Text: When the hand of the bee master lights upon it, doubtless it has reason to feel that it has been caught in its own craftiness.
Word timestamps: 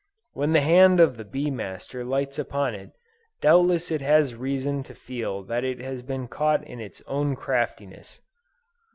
When 0.33 0.51
the 0.53 0.61
hand 0.61 0.99
of 0.99 1.15
the 1.15 1.23
bee 1.23 1.51
master 1.51 2.03
lights 2.03 2.39
upon 2.39 2.73
it, 2.73 2.89
doubtless 3.39 3.91
it 3.91 4.01
has 4.01 4.33
reason 4.33 4.81
to 4.85 4.95
feel 4.95 5.43
that 5.43 5.63
it 5.63 5.79
has 5.79 6.01
been 6.01 6.27
caught 6.27 6.65
in 6.65 6.79
its 6.79 7.03
own 7.05 7.35
craftiness. 7.35 8.19